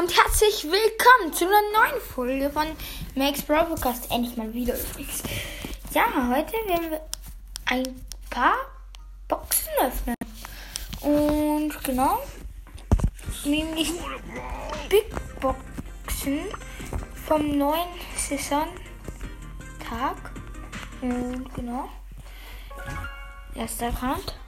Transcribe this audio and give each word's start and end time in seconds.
und 0.00 0.16
herzlich 0.16 0.64
willkommen 0.64 1.34
zu 1.34 1.44
einer 1.44 1.60
neuen 1.74 2.00
Folge 2.00 2.48
von 2.48 2.66
Max 3.16 3.42
Bro 3.42 3.64
Podcast. 3.66 4.10
Endlich 4.10 4.34
mal 4.34 4.50
wieder 4.54 4.72
übrigens. 4.72 5.22
Ja, 5.92 6.06
heute 6.30 6.52
werden 6.66 6.90
wir 6.90 7.02
ein 7.66 8.06
paar 8.30 8.54
Boxen 9.28 9.68
öffnen. 9.78 10.14
Und 11.02 11.84
genau, 11.84 12.18
nämlich 13.44 13.92
Big 14.88 15.10
Boxen 15.38 16.46
vom 17.26 17.58
neuen 17.58 17.88
Saisontag. 18.16 18.72
Und 21.02 21.54
genau, 21.54 21.90
erster 23.54 23.88
Account. 23.88 24.39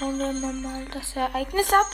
Holen 0.00 0.40
wir 0.40 0.52
mal 0.52 0.86
das 0.86 1.14
Ereignis 1.14 1.70
ab. 1.74 1.86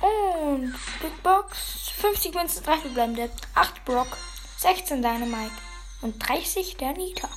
Und 0.00 0.74
Big 1.02 1.22
Box, 1.22 1.90
50 2.00 2.34
Münzen, 2.34 2.64
3 2.64 2.78
verbleibende, 2.78 3.30
8 3.54 3.84
Brock, 3.84 4.16
16 4.56 5.02
Dynamite 5.02 5.52
und 6.00 6.18
30 6.18 6.78
der 6.78 6.94
Nita. 6.94 7.28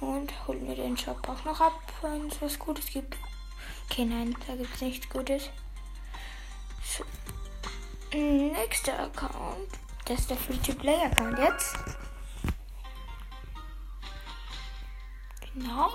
Und 0.00 0.32
holen 0.48 0.66
wir 0.66 0.74
den 0.74 0.96
Shop 0.96 1.28
auch 1.28 1.44
noch 1.44 1.60
ab, 1.60 1.80
wenn 2.02 2.26
es 2.26 2.42
was 2.42 2.58
Gutes 2.58 2.86
gibt. 2.86 3.16
Okay, 3.88 4.04
nein, 4.04 4.36
da 4.48 4.56
gibt 4.56 4.74
es 4.74 4.80
nichts 4.80 5.08
Gutes. 5.08 5.50
So. 6.84 7.04
Nächster 8.16 8.98
Account. 8.98 9.68
Das 10.06 10.20
ist 10.20 10.30
der 10.30 10.36
Free-to-Play-Account 10.36 11.38
jetzt. 11.38 11.76
Genau. 15.54 15.92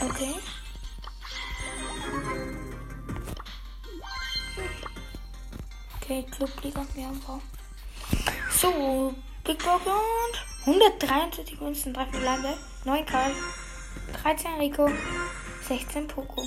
Okay. 0.00 0.34
Okay, 5.96 6.26
Clubliga, 6.30 6.86
wir 6.94 7.06
haben 7.06 7.20
Bau. 7.20 7.40
So, 8.50 9.14
Big 9.44 9.58
Box 9.62 9.84
und 9.86 10.74
123 10.74 11.60
Münzen, 11.60 11.92
3 11.92 12.06
Verbleibe, 12.06 12.56
9 12.84 13.06
Karl, 13.06 13.32
13 14.22 14.54
Rico, 14.54 14.90
16 15.68 16.06
Poco. 16.06 16.42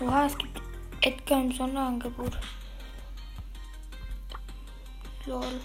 Oha, 0.00 0.26
es 0.26 0.38
gibt 0.38 0.60
Edgar 1.00 1.40
im 1.40 1.52
Sonderangebot. 1.52 2.38
Lol. 5.26 5.60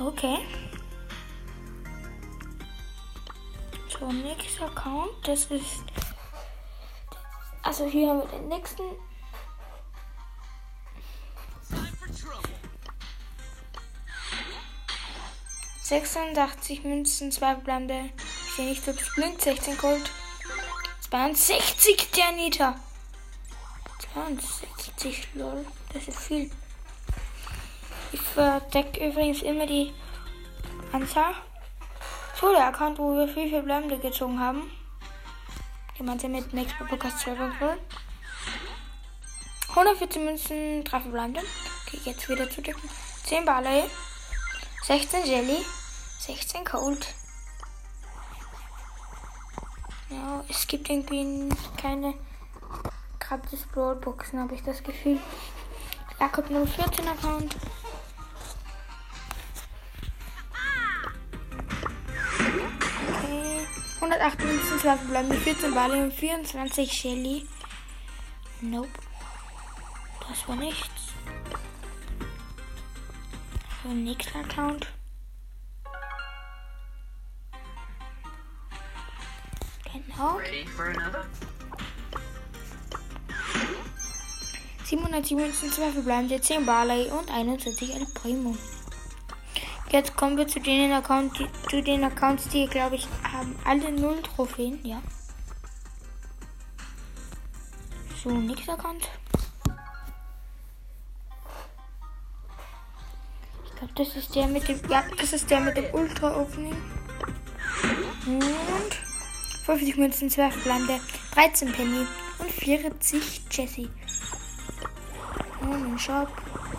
Okay. 0.00 0.38
So, 3.90 4.10
nächster 4.10 4.64
Account. 4.64 5.10
Das 5.24 5.44
ist. 5.46 5.84
Also 7.62 7.86
hier 7.86 8.08
haben 8.08 8.20
wir 8.20 8.38
den 8.38 8.48
nächsten. 8.48 8.82
Sechsundachtzig 15.82 16.82
Münzen, 16.84 17.30
zwei 17.30 17.52
verbleibende. 17.52 18.10
Ich 18.16 18.54
sehe 18.54 18.70
nicht, 18.70 18.88
es 18.88 19.14
blinkt. 19.14 19.42
16 19.42 19.76
Gold. 19.76 20.10
62 21.10 22.10
der 22.12 22.32
Nita. 22.32 22.80
62, 24.14 25.28
lol. 25.34 25.66
Das 25.92 26.08
ist 26.08 26.20
viel. 26.20 26.50
Ich 28.12 28.20
verdecke 28.20 29.08
übrigens 29.08 29.42
immer 29.42 29.66
die 29.66 29.92
Anzahl. 30.92 31.34
So, 32.40 32.50
der 32.52 32.66
Account, 32.66 32.98
wo 32.98 33.14
wir 33.16 33.28
viel 33.28 33.50
verbleibende 33.50 33.98
gezogen 33.98 34.40
haben. 34.40 34.70
Gemeinsam 35.96 36.32
mit 36.32 36.52
Max 36.54 36.72
Podcast 36.88 37.20
Server 37.20 37.52
114 39.70 40.24
Münzen, 40.24 40.84
3 40.84 41.00
verbleibende. 41.00 41.42
Okay, 41.86 42.00
jetzt 42.04 42.28
wieder 42.28 42.50
zu 42.50 42.62
decken. 42.62 42.88
10 43.24 43.44
Barley, 43.44 43.84
16 44.82 45.26
Jelly, 45.26 45.64
16 46.18 46.64
Cold. 46.64 47.06
Ja, 50.08 50.42
es 50.48 50.66
gibt 50.66 50.90
irgendwie 50.90 51.48
keine 51.76 52.14
gratis 53.20 53.66
Broadboxen, 53.72 54.40
habe 54.40 54.54
ich 54.54 54.62
das 54.62 54.82
Gefühl. 54.82 55.20
Jakob 56.18 56.46
014 56.48 57.06
Account. 57.06 57.56
Okay. 64.10 64.18
108 64.18 64.44
Münzen, 64.44 64.78
2 64.80 64.96
verbleibende, 64.96 65.36
14 65.36 65.72
Bali 65.74 66.00
und 66.02 66.12
24 66.12 66.92
Shelly. 66.92 67.46
Nope. 68.60 68.88
Das 70.28 70.48
war 70.48 70.56
nichts. 70.56 71.12
So, 73.82 73.90
nächster 73.90 74.40
Account. 74.40 74.88
Genau. 79.92 80.36
Ready 80.38 80.66
for 80.66 80.86
another? 80.86 81.24
727 84.84 85.72
2 85.72 85.92
verbleibende, 85.92 86.40
10 86.40 86.66
Barley 86.66 87.10
und 87.10 87.30
21 87.30 87.94
El 87.94 88.06
Primo. 88.06 88.56
Jetzt 89.92 90.16
kommen 90.16 90.36
wir 90.36 90.46
zu 90.46 90.60
den, 90.60 90.92
Account, 90.92 91.36
zu 91.68 91.82
den 91.82 92.04
Accounts, 92.04 92.48
die, 92.48 92.66
glaube 92.66 92.94
ich, 92.94 93.08
haben 93.24 93.56
alle 93.64 93.90
0 93.90 94.22
Trophäen. 94.22 94.78
Ja. 94.84 95.02
So, 98.22 98.30
nächster 98.30 98.74
Account. 98.74 99.08
Ich 103.64 103.76
glaube, 103.76 103.94
das 103.96 104.14
ist 104.14 104.34
der 104.36 104.46
mit 104.46 104.68
dem. 104.68 104.80
Ja, 104.88 105.02
das 105.18 105.32
ist 105.32 105.50
der 105.50 105.58
mit 105.60 105.76
dem 105.76 105.92
Ultra 105.92 106.40
Opening. 106.40 106.76
Und 108.26 108.94
50 109.64 109.96
Münzen, 109.96 110.30
12 110.30 110.54
verbleibende, 110.54 111.00
13 111.34 111.72
Penny 111.72 112.06
und 112.38 112.50
40 112.52 113.42
Jessie. 113.50 113.90
Oh, 115.62 115.66
mein 115.66 115.98
Shop. 115.98 116.28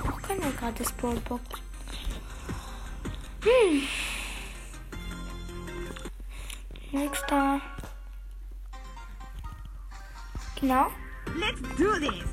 Auch 0.10 0.22
keine 0.22 0.52
gratis 0.54 0.94
Brawlbox. 0.94 1.71
Hm. 3.44 3.88
Nächster. 6.92 7.62
Genau. 10.60 10.88
Let's 11.36 11.62
do 11.78 11.94
this! 12.00 12.24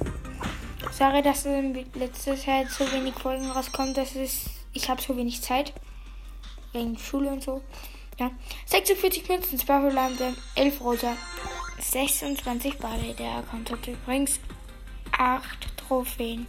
Sorry, 0.93 1.23
dass 1.23 1.47
in 1.47 1.87
letzter 1.95 2.37
Zeit 2.37 2.71
so 2.71 2.91
wenig 2.93 3.15
Folgen 3.15 3.51
rauskommen. 3.51 3.95
Das 3.95 4.15
ist. 4.17 4.51
Ich 4.73 4.91
habe 4.91 5.01
so 5.01 5.17
wenig 5.17 5.41
Zeit. 5.41 5.73
Wegen 6.73 6.99
Schule 6.99 7.31
und 7.31 7.43
so. 7.43 7.63
Ja. 8.19 8.31
46 8.67 9.29
Münzen, 9.29 9.59
2 9.59 9.81
verbleibende, 9.81 10.37
11 10.57 10.81
rosa, 10.81 11.17
26 11.81 12.79
Bade. 12.79 13.15
Der 13.15 13.37
Account 13.37 13.71
hat 13.71 13.87
übrigens 13.87 14.41
8 15.17 15.77
Trophäen. 15.77 16.47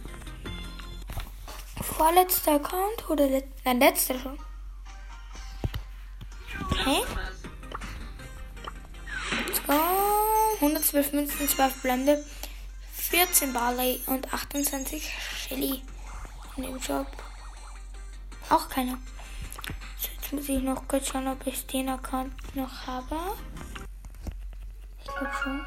Vorletzter 1.80 2.56
Account 2.56 3.08
oder 3.08 3.26
let 3.28 3.46
nein, 3.64 3.78
letzter 3.80 4.18
schon? 4.18 4.38
Okay. 6.90 7.04
Let's 9.46 9.62
go. 9.64 9.78
112 10.60 11.12
Münzen, 11.12 11.48
12 11.48 11.82
Blende, 11.82 12.24
14 12.94 13.52
Barley 13.52 14.00
und 14.06 14.32
28 14.34 15.08
Shelly 15.36 15.82
in 16.56 16.64
dem 16.64 16.82
Shop. 16.82 17.06
Auch 18.48 18.68
keiner. 18.68 18.98
So, 19.98 20.08
jetzt 20.16 20.32
muss 20.32 20.48
ich 20.48 20.62
noch 20.62 20.88
kurz 20.88 21.08
schauen, 21.08 21.28
ob 21.28 21.46
ich 21.46 21.64
den 21.66 21.88
Account 21.88 22.34
noch 22.56 22.86
habe. 22.88 23.16
Ich 24.98 25.04
glaube 25.04 25.30
schon. 25.40 25.66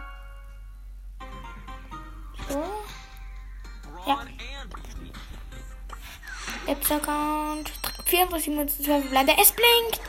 So. 2.49 2.63
Ja. 4.05 4.19
Letzter 6.67 6.95
Account. 6.95 7.71
34 8.05 8.53
Münzen, 8.53 8.83
12 8.83 9.09
Blende. 9.09 9.33
Es 9.39 9.53
blinkt! 9.53 10.01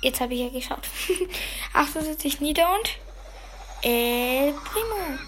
Jetzt 0.00 0.20
habe 0.20 0.34
ich 0.34 0.40
ja 0.40 0.48
geschaut. 0.48 0.88
78 1.72 2.40
Nieder 2.40 2.68
und 2.74 2.98
El 3.82 4.52
Primo. 4.52 5.18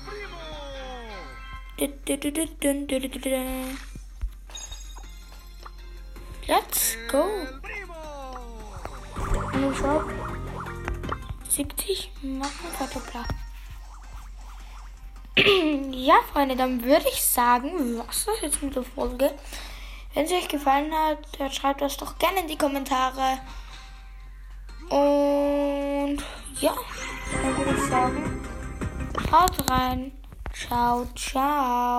Let's 6.46 6.96
go. 7.10 7.24
Und 9.52 9.76
Shop 9.76 10.04
70 11.48 12.10
machen 12.22 12.68
Kartoffler. 12.78 13.24
ja, 15.92 16.14
Freunde, 16.32 16.56
dann 16.56 16.82
würde 16.82 17.06
ich 17.10 17.22
sagen, 17.22 17.98
was 17.98 18.24
das 18.24 18.40
jetzt 18.40 18.62
mit 18.62 18.74
der 18.74 18.82
Folge. 18.82 19.34
Wenn 20.14 20.24
es 20.24 20.32
euch 20.32 20.48
gefallen 20.48 20.92
hat, 20.94 21.18
dann 21.38 21.52
schreibt 21.52 21.80
das 21.80 21.96
doch 21.96 22.18
gerne 22.18 22.40
in 22.40 22.48
die 22.48 22.58
Kommentare. 22.58 23.38
Und 24.92 26.18
ja, 26.60 26.74
dann 27.42 27.56
würde 27.56 27.74
ich 27.74 27.88
sagen, 27.88 28.42
haut 29.32 29.70
rein. 29.70 30.12
Ciao, 30.52 31.06
ciao. 31.14 31.92